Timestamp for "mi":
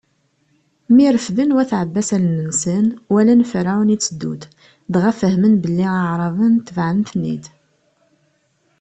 0.95-1.05